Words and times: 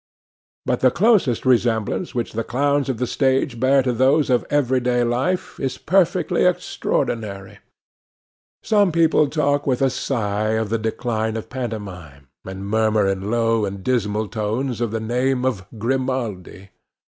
But 0.65 0.79
the 0.79 0.89
close 0.89 1.27
resemblance 1.45 2.15
which 2.15 2.31
the 2.33 2.43
clowns 2.43 2.89
of 2.89 2.97
the 2.97 3.05
stage 3.05 3.59
bear 3.59 3.83
to 3.83 3.93
those 3.93 4.31
of 4.31 4.43
every 4.49 4.79
day 4.79 5.03
life 5.03 5.59
is 5.59 5.77
perfectly 5.77 6.43
extraordinary. 6.43 7.59
Some 8.63 8.91
people 8.91 9.27
talk 9.29 9.67
with 9.67 9.79
a 9.79 9.91
sigh 9.91 10.53
of 10.57 10.69
the 10.69 10.79
decline 10.79 11.37
of 11.37 11.51
pantomime, 11.51 12.29
and 12.43 12.65
murmur 12.67 13.07
in 13.07 13.29
low 13.29 13.63
and 13.63 13.83
dismal 13.83 14.27
tones 14.27 14.79
the 14.79 14.99
name 14.99 15.45
of 15.45 15.67
Grimaldi. 15.77 16.69